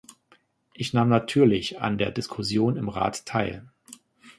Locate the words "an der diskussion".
1.79-2.75